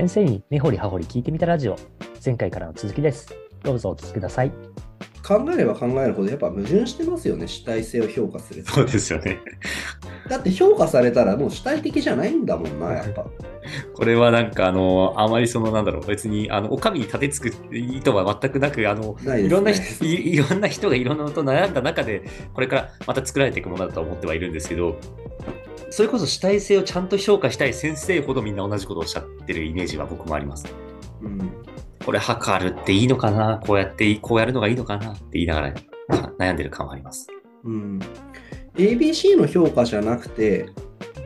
[0.00, 1.76] 先生に根掘り葉掘り聞いてみたラジオ。
[2.24, 3.34] 前回からの続きです。
[3.62, 4.52] どうぞお聞きください。
[5.22, 7.46] 考えれば考えるほどやっぱ矛盾してますよね。
[7.46, 9.40] 主体性を評価するそうですよね。
[10.26, 13.26] だって評価されたらもう主体的じゃないんだもんなやっぱ。
[13.92, 19.48] これはなんかあの、あまりそのなんだろう、別にあの、お上に立てつく意図は全くなく、あの、ないね。
[19.48, 22.22] いろんな人いいろんな人がいろんなことを悩んだ中で、
[22.54, 24.96] これからまた作られていくものだとは思ってはいるんですけど、
[25.90, 30.66] それこそ主体性をちゃんと評価したい先生ほどみんな同じことをおっしゃってるイメージは僕もあります。
[31.20, 31.52] うん
[32.04, 33.60] これ測るっていいのかな？
[33.66, 35.12] こうやって、こうやるのがいいのかな？
[35.12, 35.82] って言いながらか
[36.38, 37.28] 悩んでる感はあります。
[37.62, 38.00] うん、
[38.74, 40.70] ABC の評価じゃなくて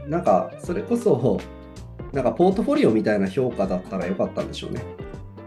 [0.08, 1.41] なんかそれこそ
[2.12, 4.83] なんかポートフォリオみたいな評価だったらよかったんでしょうね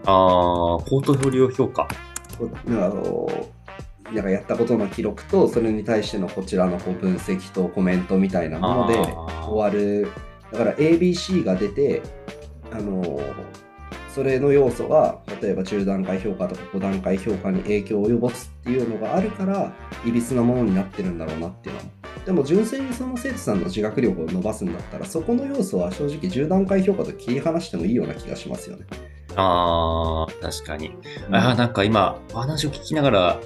[0.05, 1.83] あー、ポートフォリオ評価。
[1.83, 3.27] あの
[4.13, 8.93] なんかやったことの記録とそれに対してのこちらのこう分析とコメントみたいなもので
[9.43, 10.11] 終わる
[10.51, 12.01] だから ABC が出て
[12.71, 13.19] あの
[14.13, 19.73] それの要素が例えば10段階評価とか5段階評価に影響を及ぼすっていうのがあるから
[20.05, 21.91] いびつなものになってるんだろうなっていうのも
[22.25, 28.85] でも純粋にその生徒さんの自学力を伸ばすんだったらそこの要素は正直10段階評価と切り離してもいいような気がしますよね。
[29.37, 30.91] あー、確かに。
[31.31, 33.39] あーなんか今、お話を聞きながら、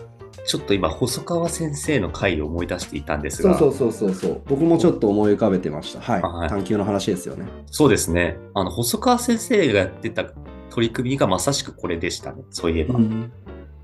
[0.46, 6.02] ちょっと今、細川先生の回を思い出していたんですが、そうそうそうそう僕もちょっと思い浮かべてました。
[6.02, 6.22] はい。
[6.22, 7.46] はい探究の話ですよね。
[7.68, 8.38] そうですね。
[8.54, 10.26] あの、細川先生がやってた
[10.72, 12.44] 取り組みがまさしくこれでしたね。
[12.50, 13.00] そういえば。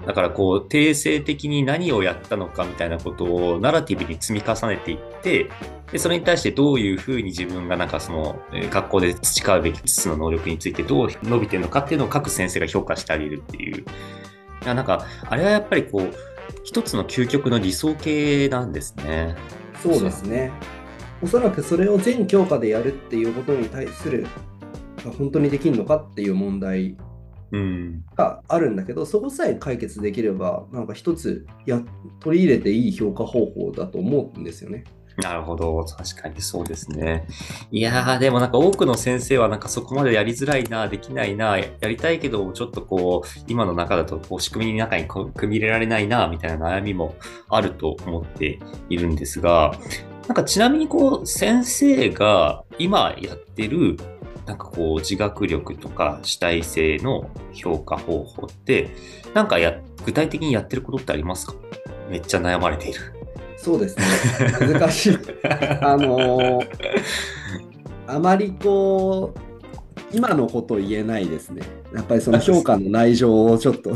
[0.05, 5.49] だからこう、定性的に何をやったのかみたいなことをナラティブに積み重ねていって、
[5.91, 13.81] で、それに対してどういうふうに自分がなんかその、えー学校で培うべき5つの能力についてどう伸びてるのかっていうのを各先生が評価してあげるっていう。
[13.81, 13.85] い
[14.65, 16.13] やなんか、あれはやっぱりこう、
[16.63, 19.35] 一つの究極の理想形なんですね。
[19.81, 20.51] そうですね。
[21.21, 24.27] おそらくそれを全教科でやるっていうことに対する
[25.17, 26.97] 本当にできるのかっていう問題
[27.51, 28.03] うん。
[28.15, 31.81] があるんだけどそこさえ解決できればなんか一つや
[32.19, 34.83] 取り入れていい評価方法だと思うんですよね。
[35.17, 35.83] なるほど。
[35.83, 37.25] 確かにそうですね。
[37.71, 47.15] いやー、でもなんか多くの先生はなんかそこまでやりづらいな、できないな、やりたいけど、ちょっとこう、今の中だとこう仕組みの中に組み入れられないな、みたいな悩みも
[47.49, 49.71] あると思っているんですが、
[50.27, 53.97] なんかちなみにこう、先生が今やってる、
[54.45, 58.91] なんかこう、自学力とか主体性の評価方法って、
[59.33, 61.55] なんかや、具体的にやってることってありますか？
[62.09, 63.16] めっちゃ悩まれている。
[63.67, 64.05] そうですね。
[64.73, 65.17] 難しい。
[65.83, 66.67] あのー
[68.09, 69.39] あまりこう
[70.13, 71.63] 今のことを言えないですね。
[71.93, 73.91] やっぱりその評価の内情をちょっと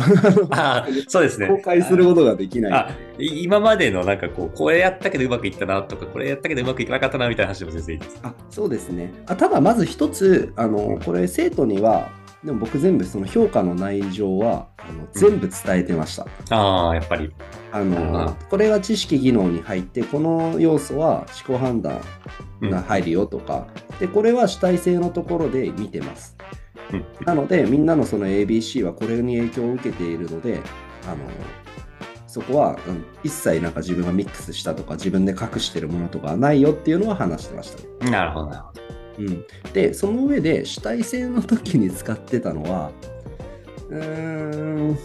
[0.50, 1.48] あーそうですね。
[1.48, 3.44] 公開することができない。
[3.44, 8.20] 今までのなんかこう、これやったけどうまくいったなとか、これやったけどうまくいかなかったなみたいな話でも全然いいです。
[8.24, 12.10] あそうですねあただまず一つあのこれ生徒には
[12.44, 17.32] でも僕全部その評価の内情はあの全部伝えてました、ああ、やっぱり。
[17.72, 22.02] あうんのこれは知識技能に入ってこの要素は思考判断
[22.62, 23.68] が入るよとか、
[24.00, 26.36] でこれは主体性のところで見てます。
[26.92, 27.06] うん。
[27.26, 30.60] なのでみんなのその ABC はこれに影響を受けているので
[31.08, 31.18] あの
[32.28, 38.06] そこは、うん一切なんか自分がミックスしたとか自分で隠してるものとかはないよっていうのは話してました。
[38.06, 38.81] ねなるほど、なるほど。
[39.26, 42.92] うん、でその上で主体性の時に使ってたのは
[43.90, 44.98] うーん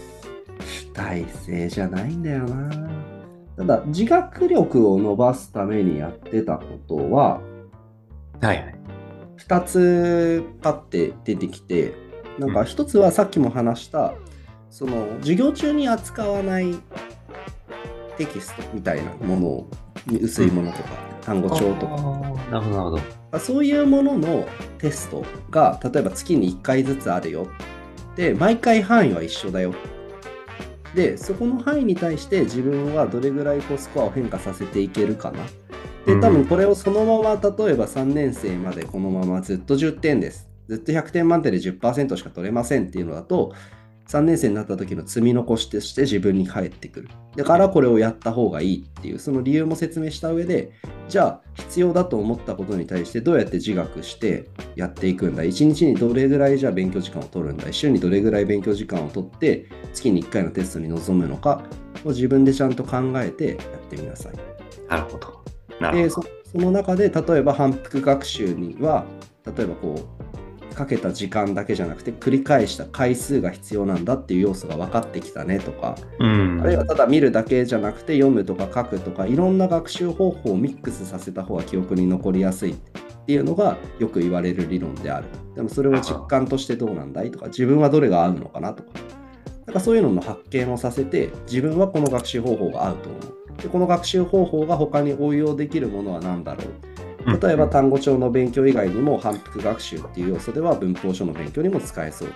[0.60, 2.88] 主体性じゃないんだよな
[3.56, 7.40] ただ自学力を伸ばすためにやってたことは
[8.40, 8.76] はいはい。
[9.38, 11.94] 2つパッて出てきて
[12.38, 14.14] なんか1つはさっきも話した
[14.70, 16.74] その授業中に扱わない
[18.18, 19.70] テキストみたいなものを
[20.20, 20.88] 薄いものとか
[21.22, 23.00] 単語帳とかなるほど、なるほど。
[23.32, 24.46] まあそういうものの
[24.78, 27.48] テストが例えば月に1回ずつあるよ。
[28.16, 29.74] で、毎回範囲は一緒だよ。
[30.94, 35.44] で、そこの範囲に対して自分はどれぐらいこうスコアを変化させていけるかな。
[36.06, 40.48] で、多分これをそのまま例えば3年生までこのままずっと10点です。
[40.68, 43.52] ずっと100点満点で10%しか取れませんっていうのだと、
[44.08, 47.08] 3年生になった時の積み残しとして自分に返ってくる。
[47.34, 50.72] だからこれをやった方がいいっていう、その理由も説明した上で、
[51.08, 61.62] じゃあ必要だと思ったことに対してどうやって自学してやっていくんだ1日にどれぐらいじゃあ勉強時間を取るんだ1週にどれぐらい勉強時間を取って月に1回のテストに臨むのか
[62.04, 63.56] を自分でちゃんと考えてやっ
[63.88, 64.32] てみなさい。
[64.88, 65.44] なるほど。
[65.80, 69.04] なるほでそその中で例えば反復学習には
[69.44, 70.45] 例えばこう
[70.76, 76.26] かけた時間だけじゃなくて繰り返した回数が必要なんだっていう要素が分かってきたねとかど。
[76.26, 76.60] うん。
[76.60, 82.74] あるいはただ見るだけじゃなくて読むとか書くとかいろんな学習方法をミックスさせた方が記憶に残りやすいっ
[83.26, 85.26] ていうのがよく言われる理論である。
[85.54, 88.90] でもそれを実感としてどうなんだいとか、自分はどれが合うのかなとか、
[89.66, 93.62] なんかそういうのの発見をさせて、自分はこの学習方法が合うと思う。
[93.62, 96.95] でこの学習方法が他に応用できるものは何だろう。
[97.26, 102.34] 例えば単語帳の勉強以外にも反復学習っていう要素では文法書の勉強にも使えそうだ。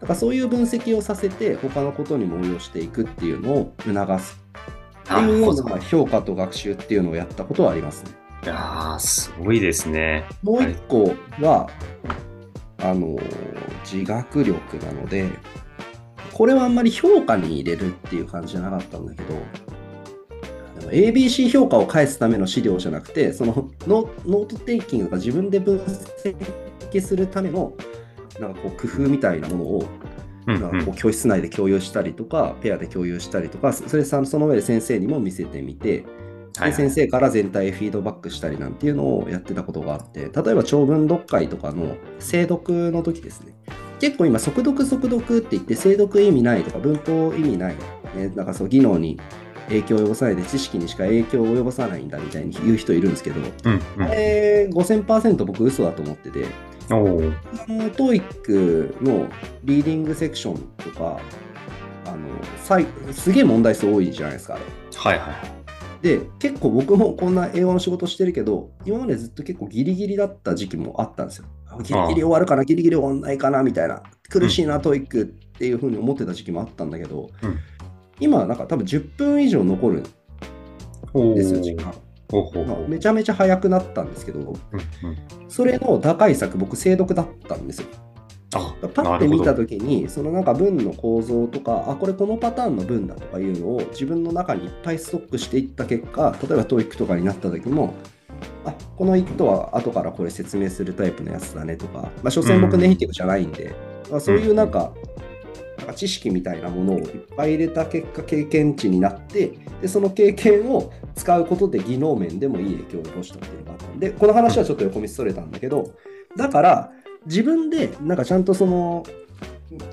[0.00, 4.42] だからそういう分析をさせて他のことにも応用していくっていうのを促す
[5.04, 8.10] っていうような評価と学習っていうのをやったことはありますね。
[8.42, 10.24] いやー、すごいですね。
[10.42, 11.68] もう一個は、
[12.78, 13.18] あの
[13.84, 15.28] 自学力なので、
[16.32, 19.34] これはあんまり評価に入れるっていう感じじゃなかったんだけど、
[20.90, 27.72] ABC 評価を返すための資料じゃなくて、そのノ note taking とか自分で分析するための
[28.40, 29.84] なんかこう工夫みたいなものを
[30.46, 36.04] なんかこう教室内で共有したりとか、ペアで共有したりとか、それさその上で先生にも見せてみて、
[36.72, 43.54] 先生から全体へフィードバックしたりなんていうのをやってたことがあって、例えば長文読解とかの精読の時ですね。
[44.00, 47.76] 結構今、速読速読って言って、精読意味ないとか、文法意味ない、
[48.16, 49.20] ね、なんかそう技能に
[49.70, 56.46] 影響を及ぼさないで、知識にしか影響を及ぼさないんだみたいに言う人いるんですけど、うんあれ5000%僕嘘だと思ってて、
[56.90, 57.04] あの、
[57.90, 59.28] トーイックの
[59.64, 61.20] リーディングセクションとか、
[62.06, 62.18] あの、
[62.62, 64.64] さいすげえ問題数多いじゃないですか、あれ。
[64.94, 65.60] はいはい。
[66.02, 71.44] で、結構僕もこんな英語の仕事してるけど、今までずっと結構ギリギリだった時期もあったんですよ。
[71.68, 74.02] あギリギリ終わるかな、ギリギリ終わんないかな、みたいな。
[74.28, 77.58] 苦しいな、トーイックっていうふうに思ってた時期もあったんだけど、うん
[78.20, 80.04] 今はなんか多分10分以上残るん
[81.12, 81.84] おですよ、時間。
[81.84, 84.56] まあめちゃめちゃ早くなったんですけど、うんうん
[85.48, 87.88] それの打開策、僕、精読だったんですよ。
[88.54, 97.94] あ、パッて見たときに、そのなんか文の構造とか、あ、これこのパターンの文だとかいうのを自分の中にいっぱいストックしていった結果、例えば TOEIC とかになった時も、
[98.64, 102.80] あ、この1とは後からこれ説明するタイプのやつだねとか、まあ、所詮僕うん。
[102.80, 103.74] ネイティブじゃないんで、
[104.10, 104.92] まあ、そういうなんか、
[105.80, 115.94] なんか知識みたいなものをいっぱい入れた結果、経験値になって、でその経験を使うことで技能面でもいい影響を及ぼしたっていうのがあったんで、この話はちょっと横道それたんだけど、
[116.36, 116.92] だから、
[117.26, 119.04] 自分でなんかちゃんとその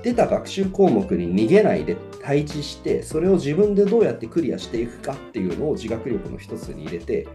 [0.02, 7.28] 出た学習項目に逃げないで配置してそれを自分でどうやってクリアしていくかっていうのを自学力の一つに入れて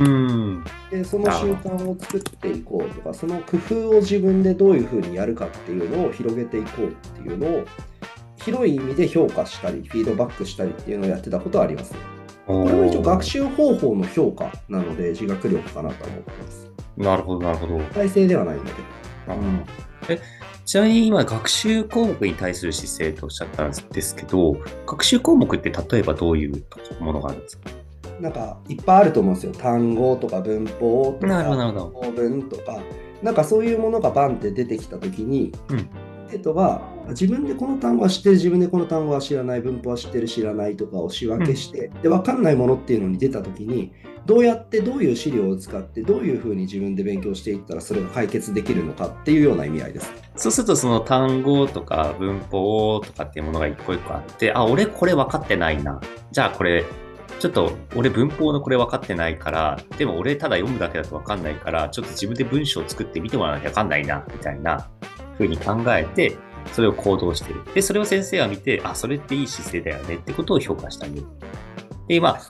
[0.00, 0.64] うん。
[0.90, 7.64] でその習慣を作っていこうとかその工夫を自分でどういうふうにやるかっていうのを広げていこうっていうのを
[8.36, 11.98] 広い意味で評価したりフィードバックしたりっていうのをやってたことはありますね。
[12.46, 16.70] これも一応学習方法の評価なので自学力かなとは思ってます。
[16.96, 17.78] なるほど、なるほど。
[17.94, 19.38] 体制ではないんだけど。
[19.38, 19.64] うん
[20.08, 20.20] え
[20.66, 24.56] ちなみに今、学習項目に対する姿勢とおっしゃったんですけど、
[24.86, 26.64] 学習項目って例えばどういう
[27.00, 27.70] ものがあるんですか？
[28.20, 29.52] なんかいっぱいあると思うんですよ。
[29.52, 32.78] 単語とか文法とかなるほどなるほど法文とか、
[33.22, 35.88] なんかそういうものがバンって出てきたときに、うん
[36.34, 43.92] 生徒は自分でこの単語は知ってる、自分でこの単語は知らない、文法は知ってる、知らないとかを仕分けして、で、分かんないものっていうのに出たときに、
[44.26, 50.12] どうやってどういう資料を使って、どういうふうに自分で勉強していったらそれが解決できるのかっていうような意味合いです。
[50.36, 56.00] そうすると、その単語とか文法とかっていうものが一個一個あって、あ、俺これ分かってないな。
[56.32, 56.84] じゃあこれ、
[57.38, 64.88] ちょっと俺文法のこれ分かってないから、でも俺ただ読むだけだと分かんないから、ちょっと自分で文章を作って見てもらわなきゃ分かんないな、みたいな
[65.34, 66.36] 風に考えて、
[66.72, 67.62] それを行動してる。
[67.74, 71.26] で、それを先生が見て、あ、それっていい姿勢だよねってことを評価してあげる。
[72.08, 72.40] で、まあ、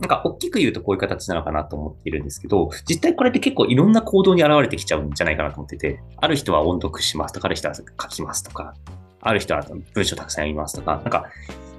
[0.00, 8.74] なんか大きく言うとこういう形なのかなと思っているんですけど、実際これって結構いろんな行動に現れてきちゃうんじゃないかなと思ってて、ある人は音読しますとか、ある人は書きますとか、
[9.20, 11.26] ある人は文章たくさん読みますとか、なんか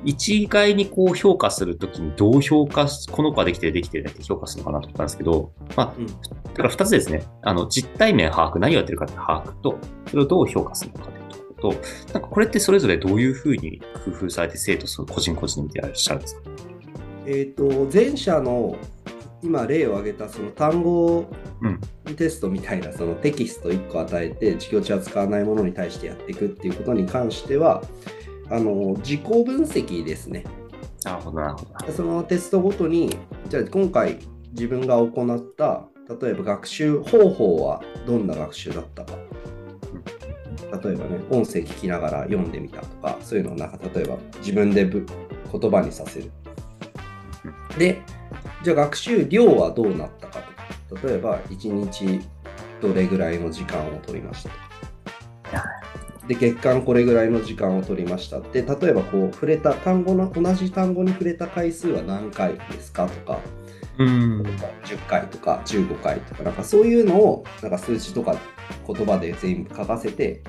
[0.06, 6.14] 一概にこう評価するときにどう評価し、この子はできてるできてるねって評価するのかなと思ったんですけど、まあ、うんだ
[6.54, 7.24] から二つですね。
[7.42, 9.78] あの、実体面把握、何をやってるかって把握と、
[10.08, 16.42] それをどう評価するのかというところと、なんかこれってそれぞれどういうふうに工夫されて生徒個人個人で見てらっしゃるんですか？
[17.26, 18.76] えっ、と、前者の
[19.42, 21.30] 今例を挙げたその単語
[21.62, 21.80] うん
[22.16, 27.84] テストみたいなそのテキスト1個与えて授業中は使わないものに対してやっていくっていうことに関しては
[28.50, 30.44] あの自己分析ですね。
[31.04, 31.94] なるほど、なるほど。
[31.94, 33.16] そのテストごとに
[33.48, 34.20] じゃあ今回
[34.52, 35.86] 自分が行った
[36.22, 39.14] 例えば学習方法はどんな学習だったか。
[40.84, 45.06] 例えばね、音声聞きながら読んでみたとか、そういうのをなんか例えば自分でぶ
[45.52, 46.32] 言葉にさせる。
[47.78, 48.02] で、
[48.64, 50.40] じゃあ学習量はどうなったか
[50.90, 52.22] とか、例えば1日
[52.82, 54.56] どれぐらいの時間を取りましたと
[55.52, 55.66] か。
[56.28, 63.40] で、月間これぐらいの時間を取りましたって、例えばこう触れた単語の、同じ単語に触れた回数は何回ですかとか、
[63.98, 64.42] うん。
[64.86, 68.38] 10回とか15回とか、なんかそういうのをなんか数字とか
[68.86, 70.44] 言葉で全部書かせて、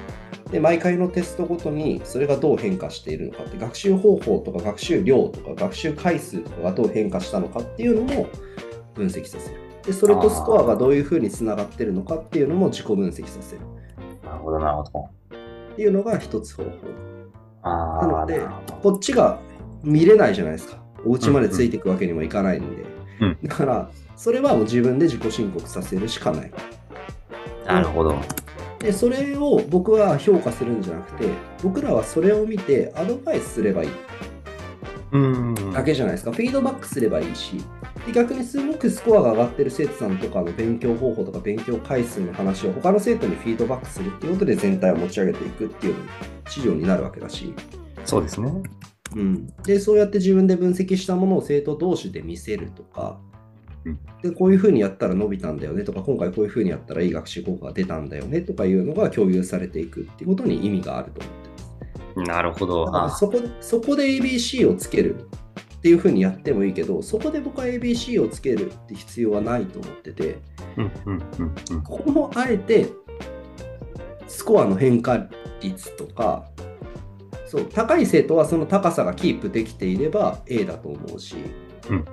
[0.50, 8.26] で、毎回のテストごとにそれがどう変化しているのかって、学習方法とか学習量とか学習回数とかがどう変化したのかっていうのも
[8.95, 9.61] 分析させる。
[9.85, 13.62] で、それとスコアがどういうふうにつながってるのかっていうのも自己分析させる。
[14.25, 15.00] なるほど、なるほど。
[15.73, 16.71] っていうのが一つ方法。
[17.62, 18.42] なので。
[18.83, 19.40] こっちが
[19.83, 20.83] 見れないじゃないですか。
[21.04, 22.83] お家までついていくわけにもいかないんで。
[23.21, 26.50] うんだから、それはもう自分で自己申告させるしかない。
[27.66, 28.16] なるほど。
[28.80, 31.28] で、それを僕は評価するんじゃなくて、
[31.62, 33.90] 僕らはそれを見てアドバイスすればいい
[35.12, 35.72] うん。
[35.72, 36.32] だけじゃないですか。
[36.32, 37.56] フィードバックすればいいし、
[38.06, 45.94] で逆にすごくスコアが上がってる生徒さんとかの勉強方法とか勉強回数の話を他の生徒にフィードバックするっていうことで全体を持ち上げていくっていう
[46.46, 47.52] 指標になるわけだし、
[48.04, 48.50] そうですね。
[49.16, 53.29] うん、でそうやって自分で分析したものを生徒同士で見せるとか、うん
[54.22, 61.49] でこういうふうにやったら伸びたんだよねとか今回こういうふうにやったらいい学習効果が出たんだよねとかいうのが共有されていくっていうことに意味があると思って
[62.16, 62.30] ます。
[62.30, 63.08] なるほど。
[63.10, 65.26] そこそこで ABC をつける
[65.76, 70.38] っていうふうにやってもいいけどそこで僕は ABC をつけるって必要はないと思ってて
[70.76, 71.82] うんうんうんうん。
[71.82, 72.88] ここもあえて
[74.28, 75.26] スコアの変化
[75.62, 76.44] 率とか
[77.46, 81.37] そう高い生徒はその高さがキープできていれば A だと思うし、
[81.88, 82.04] うん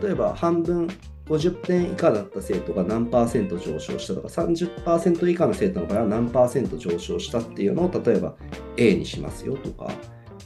[0.00, 0.88] 例えば半分
[1.26, 8.34] 50点以下だった生徒が何パーセント上昇したとか30%以下の生徒の場合は何パーセント上昇したっていうのを例えば
[8.76, 9.90] A にしますよとか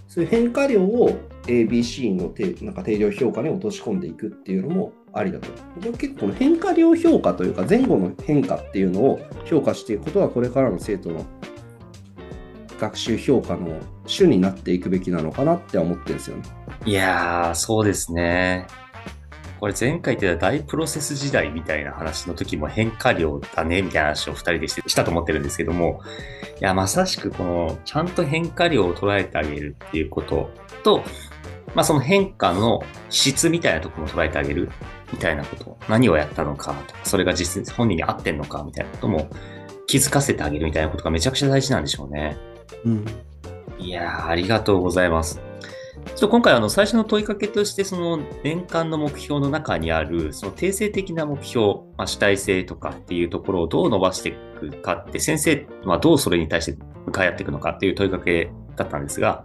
[0.07, 1.11] そういう変化量を
[1.47, 5.49] ABC の定なんか定量評価に落とし込んでいくっていうのもありだと
[5.81, 5.93] 思う。
[5.95, 11.25] 結構変化量評価というか前後の変化っていうのを評価していくことはこれからの生徒の
[12.79, 16.43] 学習評価の主になっていくべきなのかなって思ってるんですよね。
[16.85, 18.67] いやー、そうですね。
[19.61, 26.03] これ前回言ってた大プロセス時代みたいな話の時も変化量だねみたいな話を二人でしたと思ってるんですけども、
[26.61, 30.51] いや、まさしくこのちゃんと変化量を捉えてあげるっていうこと
[30.83, 31.03] と、
[31.75, 34.71] まあその変化の質みたいなところも捉えてあげる
[35.13, 39.29] みたいなこと、何をやったのかとか、それが実際本人に合ってんのかみたいなことも
[39.87, 42.37] 気づかせてあげるみたいなことがめちゃくちゃ大事なんでしょうね。
[42.85, 43.05] うん。
[43.79, 45.41] いやー、ありがとうございます。
[46.07, 51.67] ちょっと今回あの最初の問いかけとしてその年間の目標の中にあるその定性的な目標、
[51.99, 59.45] まあ、主体性とかっていうところをどう伸ばしていくかって先生はどうそれに対して向かい合っていくのかっていう問いかけだったんですが、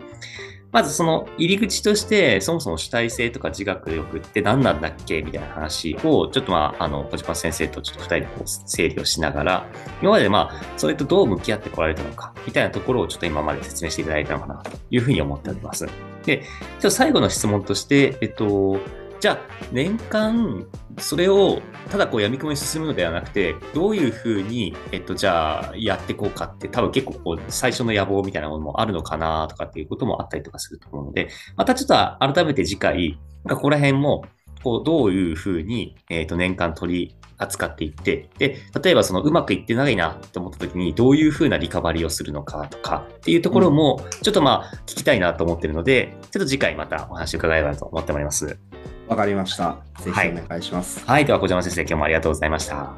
[0.72, 9.66] まずその入り口としてそもそも主体性とか自学力って何なんだっけみたいな話をちょっとまああの小島先生とちょっと二人でこう整理をしながら
[10.02, 15.88] 今までまあそれとどう向き合ってこられたのかみたいなところをちょっと今まで説明していただいたのかなというふうに思っております。
[16.26, 16.46] で、ちょ
[16.80, 18.80] っと最後の質問として、えっと、
[19.22, 19.40] じゃあ
[19.72, 20.66] 年間
[20.98, 21.62] それを
[21.92, 34.26] ただこう闇雲に進むのではなくてどういうふうに、えっと、じゃあやっていこうかって多分結構こう最初の野望みたいなものもあるのかなとかっていうこともあったりとかすると思うのでまたちょっと改めて次回ここら辺も
[34.64, 48.60] こうどういうふうに、えっと年間取り扱っていって、で、例えばそのうまくいってないなって思った時にどういうふうなリカバリーをするのかとかっていうところもちょっとまあ聞きたいなと思ってるので、ちょっと次回またお話を伺えればと思っております。
[49.08, 49.78] わかりました。
[50.00, 51.04] ぜひはいお願いします。
[51.06, 51.26] はい。
[51.26, 52.94] では小島先生、今日もありがとうございました。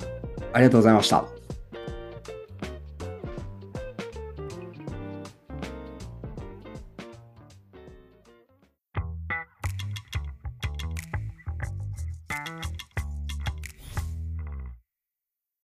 [0.53, 1.42] ありがとうございました。